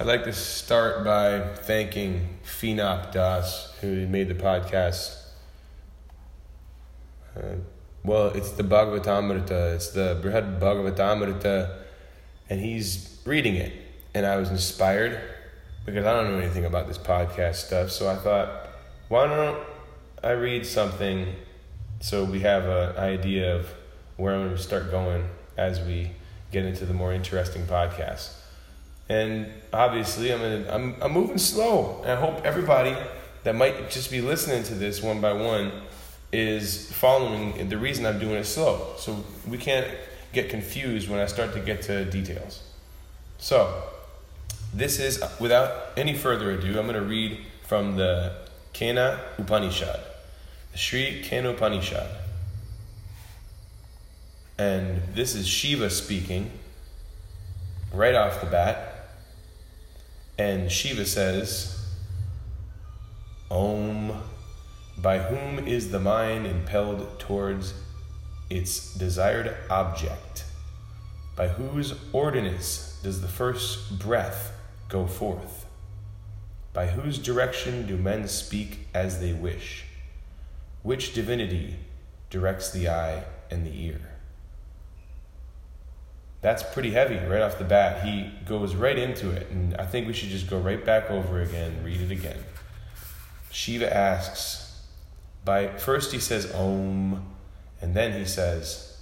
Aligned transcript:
I'd 0.00 0.06
like 0.06 0.24
to 0.24 0.32
start 0.32 1.04
by 1.04 1.40
thanking 1.56 2.38
Phenop 2.42 3.12
Das, 3.12 3.76
who 3.82 4.06
made 4.06 4.28
the 4.28 4.34
podcast. 4.34 5.14
Uh, 7.36 7.56
well, 8.02 8.28
it's 8.28 8.52
the 8.52 8.62
Bhagavatamrita, 8.62 9.74
it's 9.74 9.90
the 9.90 10.18
Brihad 10.22 10.58
Bhagavatamrita, 10.58 11.76
and 12.48 12.60
he's 12.62 13.20
reading 13.26 13.56
it. 13.56 13.74
And 14.14 14.24
I 14.24 14.36
was 14.36 14.48
inspired 14.48 15.20
because 15.84 16.06
I 16.06 16.14
don't 16.14 16.32
know 16.32 16.38
anything 16.38 16.64
about 16.64 16.88
this 16.88 16.96
podcast 16.96 17.56
stuff, 17.56 17.90
so 17.90 18.08
I 18.08 18.16
thought, 18.16 18.70
why 19.08 19.26
don't 19.26 19.62
I 20.24 20.30
read 20.30 20.64
something 20.64 21.34
so 22.00 22.24
we 22.24 22.40
have 22.40 22.64
an 22.64 22.96
idea 22.96 23.54
of 23.54 23.66
where 24.16 24.34
I'm 24.34 24.46
going 24.46 24.56
to 24.56 24.62
start 24.62 24.90
going 24.90 25.28
as 25.58 25.78
we 25.78 26.12
get 26.50 26.64
into 26.64 26.86
the 26.86 26.94
more 26.94 27.12
interesting 27.12 27.64
podcasts. 27.66 28.39
And 29.10 29.48
obviously, 29.72 30.32
I'm, 30.32 30.38
gonna, 30.38 30.66
I'm, 30.70 30.94
I'm 31.02 31.10
moving 31.12 31.36
slow. 31.36 32.00
And 32.02 32.12
I 32.12 32.14
hope 32.14 32.44
everybody 32.44 32.96
that 33.42 33.56
might 33.56 33.90
just 33.90 34.08
be 34.08 34.20
listening 34.20 34.62
to 34.62 34.74
this 34.74 35.02
one 35.02 35.20
by 35.20 35.32
one 35.32 35.72
is 36.32 36.92
following 36.92 37.68
the 37.68 37.76
reason 37.76 38.06
I'm 38.06 38.20
doing 38.20 38.36
it 38.36 38.44
slow. 38.44 38.94
So 38.98 39.24
we 39.48 39.58
can't 39.58 39.88
get 40.32 40.48
confused 40.48 41.10
when 41.10 41.18
I 41.18 41.26
start 41.26 41.52
to 41.54 41.60
get 41.60 41.82
to 41.82 42.04
details. 42.04 42.62
So, 43.38 43.82
this 44.72 45.00
is, 45.00 45.20
without 45.40 45.88
any 45.96 46.14
further 46.14 46.52
ado, 46.52 46.78
I'm 46.78 46.86
going 46.86 46.94
to 46.94 47.02
read 47.02 47.38
from 47.66 47.96
the 47.96 48.36
Kena 48.74 49.18
Upanishad, 49.38 49.98
the 50.70 50.78
Sri 50.78 51.20
Kena 51.24 51.50
Upanishad. 51.50 52.06
And 54.56 55.02
this 55.14 55.34
is 55.34 55.48
Shiva 55.48 55.90
speaking 55.90 56.52
right 57.92 58.14
off 58.14 58.40
the 58.40 58.46
bat. 58.46 58.89
And 60.40 60.72
Shiva 60.72 61.04
says, 61.04 61.78
Om, 63.50 64.22
by 64.96 65.18
whom 65.18 65.68
is 65.68 65.90
the 65.90 66.00
mind 66.00 66.46
impelled 66.46 67.20
towards 67.20 67.74
its 68.48 68.94
desired 68.94 69.54
object? 69.68 70.46
By 71.36 71.48
whose 71.48 71.92
ordinance 72.14 72.98
does 73.02 73.20
the 73.20 73.28
first 73.28 73.98
breath 73.98 74.52
go 74.88 75.06
forth? 75.06 75.66
By 76.72 76.86
whose 76.86 77.18
direction 77.18 77.86
do 77.86 77.98
men 77.98 78.26
speak 78.26 78.88
as 78.94 79.20
they 79.20 79.34
wish? 79.34 79.84
Which 80.82 81.12
divinity 81.12 81.76
directs 82.30 82.70
the 82.70 82.88
eye 82.88 83.24
and 83.50 83.66
the 83.66 83.78
ear? 83.78 84.19
That's 86.40 86.62
pretty 86.62 86.92
heavy 86.92 87.16
right 87.16 87.42
off 87.42 87.58
the 87.58 87.64
bat. 87.64 88.04
He 88.04 88.30
goes 88.46 88.74
right 88.74 88.98
into 88.98 89.30
it, 89.30 89.48
and 89.50 89.74
I 89.76 89.84
think 89.84 90.06
we 90.06 90.14
should 90.14 90.30
just 90.30 90.48
go 90.48 90.58
right 90.58 90.82
back 90.84 91.10
over 91.10 91.42
again, 91.42 91.82
read 91.84 92.00
it 92.00 92.10
again. 92.10 92.38
Shiva 93.50 93.94
asks, 93.94 94.80
by 95.44 95.68
first 95.76 96.12
he 96.12 96.18
says 96.18 96.52
Om, 96.54 97.26
and 97.80 97.94
then 97.94 98.12
he 98.12 98.24
says, 98.24 98.98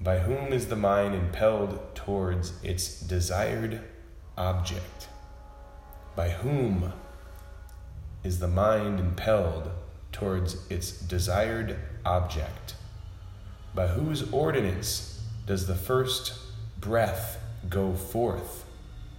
By 0.00 0.20
whom 0.20 0.52
is 0.52 0.66
the 0.68 0.76
mind 0.76 1.14
impelled 1.14 1.94
towards 1.94 2.52
its 2.62 3.00
desired 3.00 3.80
object? 4.36 5.08
By 6.14 6.30
whom 6.30 6.92
is 8.22 8.38
the 8.38 8.48
mind 8.48 9.00
impelled 9.00 9.70
towards 10.12 10.68
its 10.70 10.92
desired 10.92 11.76
object? 12.04 12.74
By 13.74 13.88
whose 13.88 14.30
ordinance 14.32 15.19
does 15.46 15.66
the 15.66 15.74
first 15.74 16.34
breath 16.80 17.38
go 17.68 17.94
forth? 17.94 18.64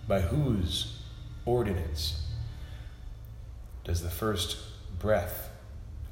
By 0.08 0.22
whose 0.22 1.02
ordinance 1.46 2.28
does 3.84 4.02
the 4.02 4.10
first 4.10 4.58
breath 5.00 5.50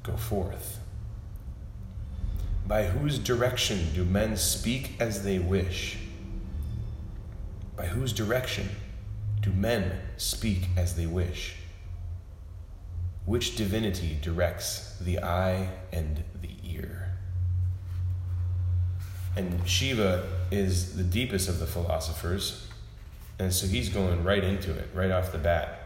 go 0.02 0.16
forth? 0.16 0.80
By 2.66 2.84
whose 2.84 3.18
direction 3.18 3.92
do 3.94 4.04
men 4.04 4.36
speak 4.36 4.92
as 5.00 5.24
they 5.24 5.38
wish? 5.38 5.98
By 7.76 7.86
whose 7.86 8.12
direction 8.12 8.68
do 9.40 9.52
men 9.52 9.98
speak 10.16 10.68
as 10.76 10.96
they 10.96 11.06
wish? 11.06 11.56
Which 13.24 13.56
divinity 13.56 14.18
directs 14.20 14.98
the 15.00 15.20
eye 15.20 15.70
and 15.92 16.24
the 16.40 16.56
ear? 16.62 17.09
And 19.36 19.66
Shiva 19.68 20.26
is 20.50 20.96
the 20.96 21.04
deepest 21.04 21.48
of 21.48 21.60
the 21.60 21.66
philosophers, 21.66 22.66
and 23.38 23.52
so 23.52 23.66
he's 23.66 23.88
going 23.88 24.24
right 24.24 24.42
into 24.42 24.72
it, 24.72 24.88
right 24.92 25.10
off 25.10 25.32
the 25.32 25.38
bat. 25.38 25.76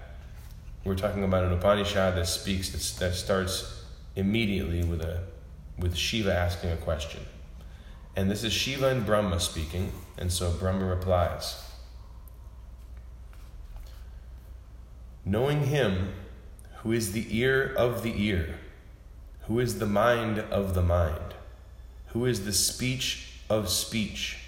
We're 0.84 0.96
talking 0.96 1.24
about 1.24 1.44
an 1.44 1.52
Upanishad 1.52 2.16
that 2.16 2.26
speaks, 2.26 2.70
that 2.70 3.14
starts 3.14 3.84
immediately 4.16 4.82
with, 4.82 5.02
a, 5.02 5.20
with 5.78 5.94
Shiva 5.94 6.34
asking 6.34 6.72
a 6.72 6.76
question. 6.76 7.20
And 8.16 8.30
this 8.30 8.44
is 8.44 8.52
Shiva 8.52 8.88
and 8.88 9.04
Brahma 9.04 9.40
speaking, 9.40 9.92
and 10.16 10.32
so 10.32 10.50
Brahma 10.52 10.86
replies 10.86 11.60
Knowing 15.24 15.64
him 15.66 16.12
who 16.78 16.92
is 16.92 17.12
the 17.12 17.26
ear 17.30 17.74
of 17.76 18.02
the 18.02 18.22
ear, 18.22 18.58
who 19.46 19.58
is 19.58 19.78
the 19.78 19.86
mind 19.86 20.38
of 20.38 20.74
the 20.74 20.82
mind, 20.82 21.34
who 22.08 22.26
is 22.26 22.44
the 22.44 22.52
speech 22.52 23.33
of 23.48 23.68
speech, 23.68 24.38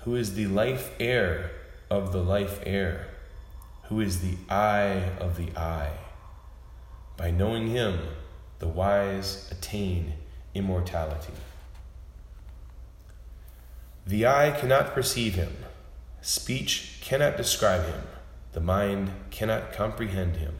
who 0.00 0.14
is 0.14 0.34
the 0.34 0.46
life 0.46 0.94
air 0.98 1.50
of 1.90 2.12
the 2.12 2.22
life 2.22 2.60
air, 2.64 3.08
who 3.84 4.00
is 4.00 4.20
the 4.20 4.36
eye 4.48 5.10
of 5.18 5.36
the 5.36 5.58
eye. 5.58 5.98
By 7.16 7.30
knowing 7.30 7.68
him, 7.68 7.98
the 8.60 8.68
wise 8.68 9.48
attain 9.50 10.14
immortality. 10.54 11.32
The 14.06 14.26
eye 14.26 14.56
cannot 14.58 14.94
perceive 14.94 15.34
him, 15.34 15.56
speech 16.22 16.98
cannot 17.00 17.36
describe 17.36 17.84
him, 17.84 18.02
the 18.52 18.60
mind 18.60 19.10
cannot 19.30 19.72
comprehend 19.72 20.36
him. 20.36 20.54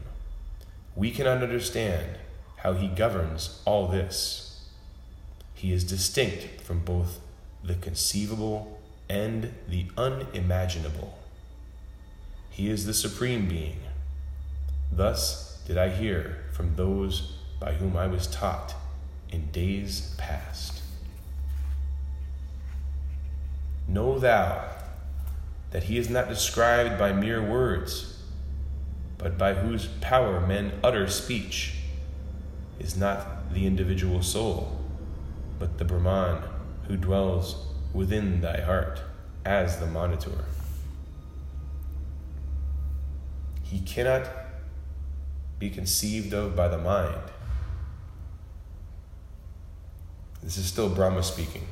We 0.95 1.11
cannot 1.11 1.41
understand 1.41 2.17
how 2.57 2.73
he 2.73 2.87
governs 2.87 3.61
all 3.65 3.87
this. 3.87 4.65
He 5.53 5.71
is 5.71 5.83
distinct 5.83 6.61
from 6.61 6.79
both 6.79 7.19
the 7.63 7.75
conceivable, 7.75 8.79
and 9.09 9.53
the 9.67 9.85
unimaginable. 9.97 11.17
He 12.49 12.69
is 12.69 12.85
the 12.85 12.93
Supreme 12.93 13.47
Being. 13.47 13.79
Thus 14.91 15.61
did 15.67 15.77
I 15.77 15.89
hear 15.89 16.45
from 16.53 16.75
those 16.75 17.35
by 17.59 17.73
whom 17.73 17.95
I 17.95 18.07
was 18.07 18.27
taught 18.27 18.73
in 19.29 19.51
days 19.51 20.15
past. 20.17 20.81
Know 23.87 24.17
thou 24.17 24.69
that 25.71 25.83
he 25.83 25.97
is 25.97 26.09
not 26.09 26.29
described 26.29 26.97
by 26.97 27.13
mere 27.13 27.43
words, 27.43 28.21
but 29.17 29.37
by 29.37 29.53
whose 29.53 29.87
power 29.99 30.45
men 30.45 30.71
utter 30.83 31.07
speech, 31.07 31.75
is 32.79 32.97
not 32.97 33.53
the 33.53 33.65
individual 33.65 34.23
soul, 34.23 34.79
but 35.59 35.77
the 35.77 35.85
Brahman 35.85 36.43
who 36.91 36.97
dwells 36.97 37.67
within 37.93 38.41
thy 38.41 38.59
heart 38.59 38.99
as 39.45 39.79
the 39.79 39.85
monitor. 39.85 40.43
He 43.63 43.79
cannot 43.79 44.29
be 45.57 45.69
conceived 45.69 46.33
of 46.33 46.53
by 46.53 46.67
the 46.67 46.77
mind. 46.77 47.31
This 50.43 50.57
is 50.57 50.65
still 50.65 50.89
Brahma 50.89 51.23
speaking. 51.23 51.65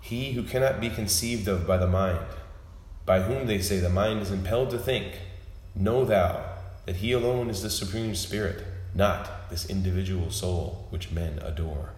He 0.00 0.34
who 0.34 0.44
cannot 0.44 0.80
be 0.80 0.90
conceived 0.90 1.48
of 1.48 1.66
by 1.66 1.76
the 1.76 1.88
mind, 1.88 2.24
by 3.04 3.22
whom 3.22 3.48
they 3.48 3.60
say 3.60 3.80
the 3.80 3.88
mind 3.88 4.22
is 4.22 4.30
impelled 4.30 4.70
to 4.70 4.78
think, 4.78 5.18
know 5.74 6.04
thou 6.04 6.40
that 6.86 6.96
he 6.96 7.10
alone 7.10 7.50
is 7.50 7.62
the 7.64 7.70
Supreme 7.70 8.14
Spirit, 8.14 8.64
not 8.94 9.50
this 9.50 9.68
individual 9.68 10.30
soul 10.30 10.86
which 10.90 11.10
men 11.10 11.40
adore. 11.42 11.94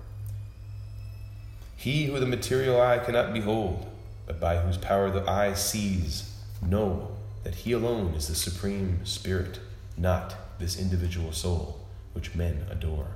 He 1.77 2.07
who 2.07 2.19
the 2.19 2.27
material 2.27 2.81
eye 2.81 2.99
cannot 2.99 3.33
behold, 3.33 3.87
but 4.27 4.41
by 4.41 4.57
whose 4.57 4.79
power 4.79 5.11
the 5.11 5.29
eye 5.31 5.53
sees, 5.53 6.35
know 6.63 7.13
that 7.45 7.55
he 7.55 7.73
alone 7.73 8.15
is 8.15 8.29
the 8.29 8.35
supreme 8.35 9.05
spirit, 9.05 9.61
not 9.97 10.59
this 10.59 10.79
individual 10.79 11.33
soul 11.33 11.87
which 12.13 12.35
men 12.35 12.67
adore. 12.71 13.09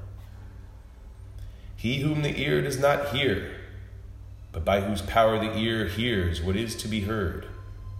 He 1.74 2.00
whom 2.00 2.20
the 2.22 2.38
ear 2.38 2.60
does 2.60 2.78
not 2.78 3.08
hear, 3.08 3.56
but 4.52 4.64
by 4.64 4.82
whose 4.82 5.02
power 5.02 5.38
the 5.38 5.56
ear 5.56 5.86
hears 5.86 6.42
what 6.42 6.54
is 6.54 6.76
to 6.76 6.88
be 6.88 7.00
heard, 7.00 7.46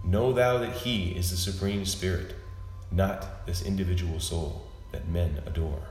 know 0.05 0.31
thou 0.31 0.59
that 0.59 0.73
he 0.77 1.11
is 1.11 1.31
the 1.31 1.37
supreme 1.37 1.85
spirit, 1.85 2.35
not 2.91 3.45
this 3.47 3.63
individual 3.63 4.19
soul 4.19 4.67
that 4.91 5.07
men 5.07 5.41
adore. 5.45 5.87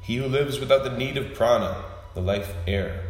He 0.00 0.16
who 0.16 0.26
lives 0.26 0.58
without 0.58 0.84
the 0.84 0.96
need 0.96 1.16
of 1.16 1.34
prana, 1.34 1.84
the 2.14 2.20
life 2.20 2.54
air, 2.66 3.02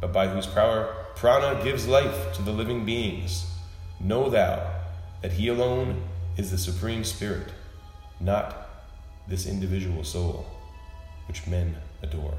but 0.00 0.12
by 0.12 0.28
whose 0.28 0.46
power 0.46 0.94
prana 1.16 1.62
gives 1.62 1.86
life 1.86 2.32
to 2.34 2.42
the 2.42 2.52
living 2.52 2.84
beings. 2.84 3.46
Know 4.00 4.30
thou 4.30 4.74
that 5.22 5.32
He 5.32 5.48
alone 5.48 6.02
is 6.36 6.50
the 6.50 6.58
Supreme 6.58 7.04
Spirit, 7.04 7.48
not 8.20 8.68
this 9.26 9.46
individual 9.46 10.04
soul, 10.04 10.46
which 11.26 11.46
men 11.46 11.76
adore. 12.02 12.34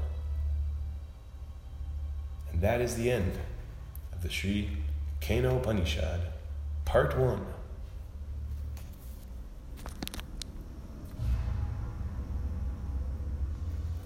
And 2.50 2.60
that 2.62 2.80
is 2.80 2.96
the 2.96 3.10
end 3.10 3.38
of 4.12 4.22
the 4.22 4.30
Sri 4.30 4.70
Kena 5.20 5.56
Upanishad, 5.56 6.20
Part 6.84 7.16
1. 7.16 7.46
I 9.86 9.88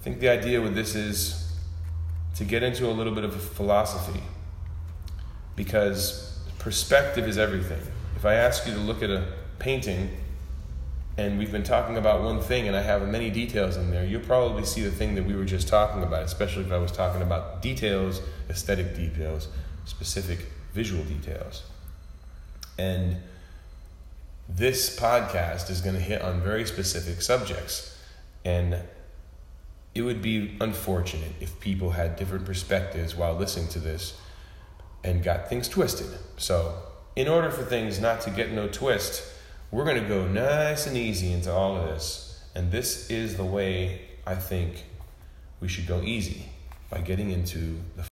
think 0.03 0.21
the 0.21 0.29
idea 0.29 0.61
with 0.61 0.75
this 0.75 0.95
is 0.95 1.44
to 2.37 2.45
get 2.45 2.63
into 2.63 2.89
a 2.89 2.93
little 2.93 3.15
bit 3.15 3.25
of 3.25 3.35
philosophy 3.41 4.21
because 5.57 6.39
perspective 6.59 7.29
is 7.29 7.39
everything. 7.39 7.81
If 8.17 8.25
I 8.25 8.35
ask 8.35 8.67
you 8.67 8.73
to 8.75 8.81
look 8.81 9.03
at 9.03 9.11
a 9.11 9.27
painting 9.59 10.11
and 11.17 11.39
we've 11.39 11.53
been 11.53 11.63
talking 11.63 11.97
about 11.97 12.23
one 12.23 12.41
thing 12.41 12.67
and 12.67 12.77
I 12.77 12.83
have 12.83 13.07
many 13.09 13.31
details 13.31 13.77
in 13.77 13.91
there, 13.91 14.05
you'll 14.05 14.23
probably 14.23 14.65
see 14.65 14.83
the 14.83 14.91
thing 14.91 15.15
that 15.15 15.25
we 15.25 15.35
were 15.35 15.45
just 15.45 15.69
talking 15.69 16.03
about, 16.03 16.25
especially 16.25 16.65
if 16.65 16.73
I 16.73 16.79
was 16.79 16.91
talking 16.91 17.23
about 17.23 17.63
details, 17.63 18.21
aesthetic 18.51 18.97
details, 18.97 19.49
specific 19.85 20.41
visual 20.73 21.05
details. 21.05 21.63
And 22.79 23.19
this 24.49 24.99
podcast 24.99 25.71
is 25.71 25.81
going 25.81 25.95
to 25.95 26.01
hit 26.01 26.21
on 26.21 26.41
very 26.41 26.67
specific 26.67 27.23
subjects. 27.23 27.97
And 28.45 28.79
it 29.95 30.03
would 30.03 30.21
be 30.21 30.57
unfortunate 30.61 31.33
if 31.41 31.59
people 31.61 31.91
had 31.91 32.17
different 32.17 32.45
perspectives 32.45 33.15
while 33.15 33.35
listening 33.35 33.69
to 33.69 33.79
this 33.79 34.19
and 35.05 35.23
got 35.23 35.49
things 35.49 35.69
twisted. 35.69 36.09
So, 36.37 36.75
in 37.15 37.29
order 37.29 37.51
for 37.51 37.63
things 37.63 38.01
not 38.01 38.21
to 38.23 38.31
get 38.31 38.51
no 38.51 38.67
twist, 38.67 39.23
we're 39.71 39.85
going 39.85 40.03
to 40.03 40.09
go 40.09 40.27
nice 40.27 40.87
and 40.87 40.97
easy 40.97 41.33
into 41.33 41.53
all 41.53 41.77
of 41.77 41.89
this. 41.89 42.43
And 42.55 42.73
this 42.73 43.11
is 43.11 43.37
the 43.37 43.45
way 43.45 44.03
I 44.27 44.35
think 44.35 44.85
we 45.61 45.69
should 45.69 45.87
go 45.87 46.01
easy 46.03 46.47
by 46.91 46.99
getting 46.99 47.31
into 47.31 47.81
the 47.97 48.05